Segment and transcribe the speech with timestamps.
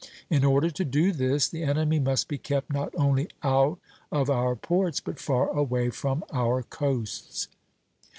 [0.31, 3.77] In order to do this, the enemy must be kept not only out
[4.11, 7.47] of our ports, but far away from our coasts.